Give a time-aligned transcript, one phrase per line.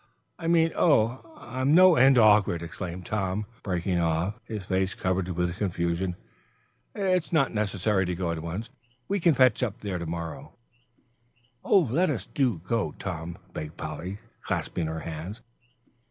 [0.39, 5.59] "I mean oh, I'm no end awkward," exclaimed Tom, breaking off, his face covered with
[5.59, 6.15] confusion.
[6.95, 8.71] "It's not necessary to go at once;
[9.07, 10.55] we can fetch up there to morrow."
[11.63, 12.27] "Oh, do let us
[12.63, 15.43] go, Tom," begged Polly, clasping her hands.